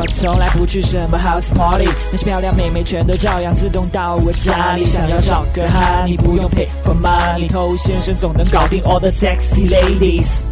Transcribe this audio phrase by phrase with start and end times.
[0.00, 4.84] 我从来不去什么 house party，那些漂亮妹妹全都照样自动到我家里。
[4.84, 10.44] 想要找个哈，你不用 pay for money，偷先生总能搞定 all the sexy ladies。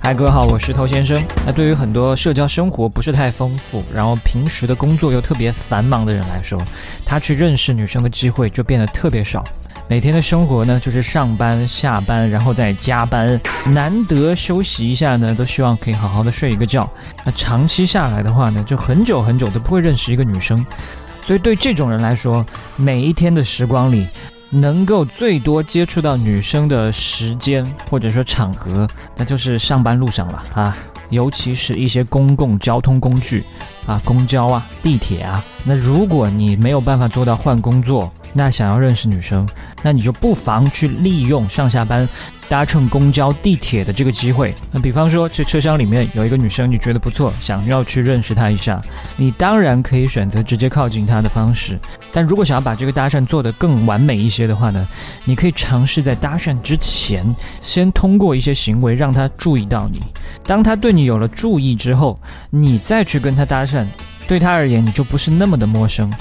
[0.00, 1.20] 嗨，各位好，我是头先生。
[1.44, 6.56] 那对于很多社交生活不是太丰富，然后平时的工作又特别繁忙的人来说，
[7.04, 9.42] 他去认识女生的机会就变得特别少。
[9.90, 13.40] 每天的生活呢，就是上班、下班，然后再加班，
[13.72, 16.88] 难得休息一下呢，都希望可以好好的睡一个觉。
[17.24, 20.64] 那长期下来的话呢，就很久很久都不会认识一个女生。
[21.24, 22.46] 所以对这种人来说，
[22.76, 24.06] 每一天的时光里，
[24.50, 30.76] 能够最多接触到女生的时间或者说场合，那就是上班路上了啊，
[31.08, 33.42] 尤其是一些公共交通工具
[33.86, 35.42] 啊，公交啊、地铁啊。
[35.64, 39.46] 那如果你没有办法做到换工作，那想要认识女生，
[39.82, 42.08] 那你就不妨去利用上下班
[42.48, 44.54] 搭乘公交、地铁的这个机会。
[44.72, 48.80] 那比方说，这车厢里面有一个女生，你觉得不错，想要去认识她一下，
[49.16, 51.78] 你当然可以选择直接靠近她的方式。
[52.12, 54.86] 但如果想要把这个搭讪做得更完美一些的话呢，
[55.24, 57.24] 你可以尝试在搭讪之前，
[57.60, 60.00] 先通过一些行为让她注意到你。
[60.44, 63.84] 当他对你有了注意之后，你再去跟他搭讪，
[64.26, 66.12] 对他而言你就不是那么的陌生。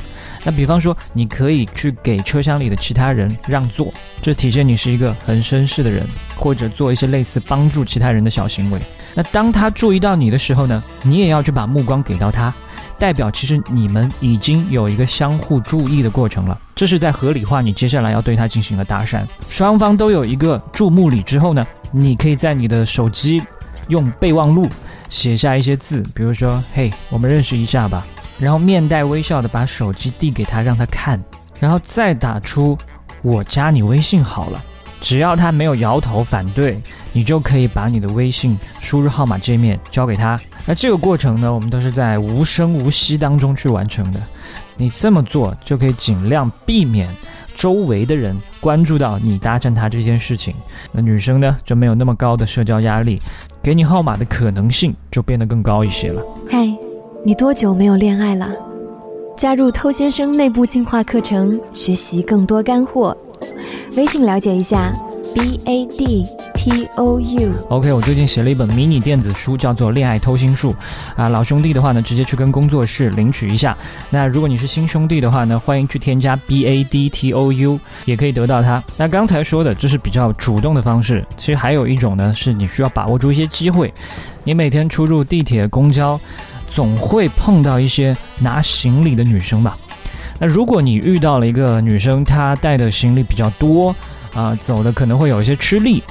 [0.44, 6.06] 那比方说，你可以去给车厢里的其他人让座，这体现你是一个很绅士的人，
[6.38, 8.80] 或者做一些类似帮助其他人的小行为。
[9.16, 12.54] 那当他注意到你的时候呢，你也要去把目光给到他，
[12.98, 16.58] 代表其实你们已经有一个相互注意的过程了。
[16.74, 23.42] 这是在合理化你接下来要对他进行的搭讪，双方都有一个注目礼之后呢，你可以在你的手机
[23.90, 24.68] 用备忘录
[25.10, 28.08] 写下一些字，比如说：“嘿，我们认识一下吧。”
[28.40, 31.22] 然后面带微笑的把手机递给他，让他看，
[31.60, 32.78] 然后再打出
[33.22, 34.64] “我加你微信好了”。
[35.02, 36.78] 只要他没有摇头反对，
[37.14, 40.38] 你就可以把你的微信输入号码界面交给他。
[40.66, 44.20] 那这个过程呢，我们都是在无声无息当中去完成的。
[44.76, 47.10] 你这么做就可以尽量避免
[47.56, 50.54] 周围的人关注到你搭讪他这件事情。
[50.92, 53.22] 那女生呢就没有那么高的社交压力，
[53.70, 56.24] 给你号码的可能性就变得更高一些了。
[56.50, 56.68] 嗨。
[57.24, 58.50] 你多久没有恋爱了？
[59.38, 63.16] 加入偷先生内部进化课程，学习更多干货。
[63.96, 64.92] 微信了解一下
[65.36, 66.26] ，b a d
[66.60, 67.54] t o u。
[67.70, 70.74] OK，我最近写了一本迷你电子书，叫做《恋爱偷心术》
[71.16, 71.30] 啊。
[71.30, 73.78] 老兄弟的话呢，直接去跟工作室领取一下。
[74.10, 78.84] 那如果你是新兄弟的话呢，欢迎去添加 b a d t o u，也可以得到它。
[78.98, 83.94] 那刚才说的这是比较主动的方式，其实还有一种呢，是你需要把握住一些机会。
[84.44, 86.20] 你每天出入地铁、公交。
[86.72, 89.76] 总会碰到一些拿行李的女生吧？
[90.38, 93.94] 那如果你遇到了一个女生，她带的行李比较多
[94.36, 96.04] 啊，走的可能会有一些吃力，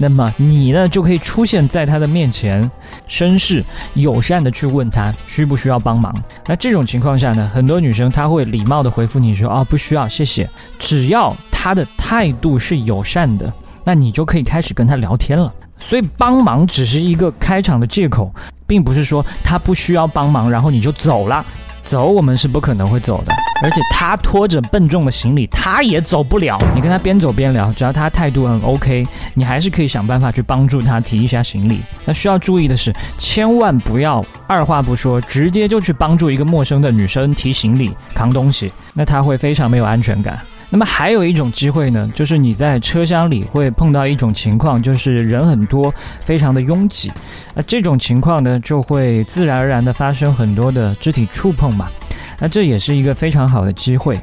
[0.00, 2.68] 那么你呢就可以出现在他的面前，
[3.06, 3.62] 绅士
[3.94, 6.14] 友善的去问他需不需要帮忙。
[6.46, 10.48] 那这种情况下呢，很多女生她会礼貌的回复你说啊不需要，谢谢。
[10.78, 13.52] 只要他的态度是友善的，
[13.84, 15.52] 那你就可以开始跟他聊天了。
[15.78, 18.32] 所以帮忙只是一个开场的借口。
[18.70, 21.44] 并不是说他不需要帮忙，然后你就走了。
[21.82, 23.32] 走，我们是不可能会走的。
[23.62, 26.58] 而且他拖着笨重的行李，他也走不了。
[26.74, 31.80] 你跟他边走边聊，只要他态度很 OK，你还是可以想办法去帮助他提一下行李。
[32.06, 40.40] 那需要注意的是，千万不要二话不说，直接就去帮助一个陌生的女生提行李、扛东西，那他会非常没有安全感。
[40.72, 47.10] 那么还有一种机会呢，就是你在车厢里会碰到一种情况，就是人很多，非常的拥挤。
[47.54, 51.88] 那这种情况呢，就会自然而然的发生很多的肢体触碰嘛。
[52.40, 54.18] 那这也是一个非常好的机会，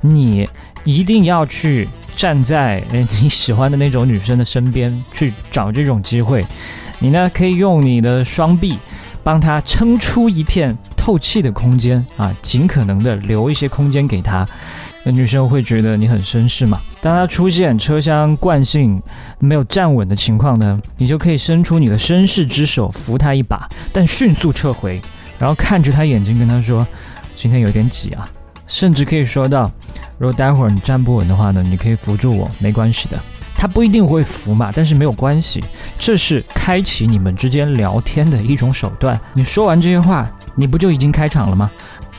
[0.00, 0.46] 你
[0.84, 6.44] 一定要去站在你喜欢的那种女生的身边去找这种机会。
[6.98, 8.76] 你呢，可以用你的双臂
[9.24, 14.46] 帮她撑出一片透气的空间啊，尽可能的留一些空间给她。
[15.04, 16.80] 那女生会觉得你很绅士嘛？
[17.00, 19.02] 当她出现车厢惯性
[19.40, 25.00] 没有站稳的情况呢，你就可以伸出你的绅士之手扶她一把，但迅速撤回，
[25.40, 26.86] 然后看着她眼睛跟她说
[27.36, 28.28] ：“今天有点挤啊。”
[28.66, 29.70] 甚至可以说到
[30.18, 33.18] ：“如果待会儿你站不稳的话呢，你可以扶住我，没关系的。”
[33.54, 35.62] 他不一定会扶嘛，但是没有关系，
[35.98, 39.20] 这是开启你们之间聊天的一种手段。
[39.34, 41.70] 你说完这些话，你不就已经开场了吗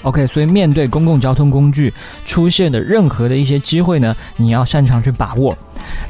[0.03, 1.91] ？OK，所以面对公共交通工具
[2.25, 5.57] 出现的任何的一些机会呢，你要擅长去把握。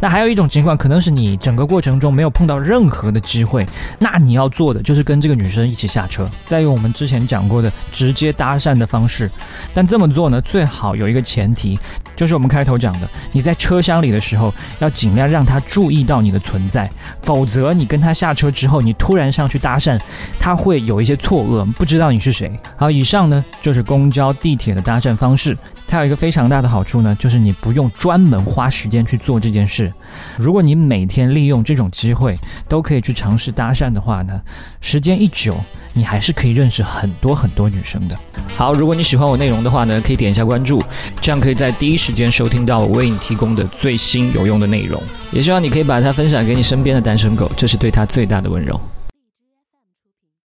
[0.03, 3.65] 那还有一种情况，可能是你整个过程中没有碰到任何的机会，
[3.97, 9.31] 那你要做的就是跟这个女生一起下车，再用我们之前讲过的直接搭讪的方式。
[9.73, 11.79] 但这么做呢，最好有一个前提，
[12.17, 16.91] 就是我们开头讲的，你在车厢里的时候要尽量让她注意到你的存在，
[17.21, 19.97] 否则你跟她下车之后，你突然上去搭讪，
[20.37, 22.51] 她会有一些错愕，不知道你是谁。
[22.75, 25.57] 好，以上呢就是公交、地铁的搭讪方式。
[25.87, 29.92] 它有一个非常大的好处呢，就是你不用专门花时间去做这件事。
[30.37, 32.35] 如果你每天利用这种机会
[32.67, 34.41] 都可以去尝试搭讪的话呢，
[34.81, 35.55] 时间一久，
[35.93, 38.15] 你还是可以认识很多很多女生的。
[38.49, 40.81] 好，如果你喜欢我内容的话呢，可以点一下关注，
[41.21, 45.01] 这样可以在第一时间收听到我为你提供的最新有用的内容。
[45.31, 48.79] 也希望你可以把它分享给你身边的单身狗，这是对他最大的温柔。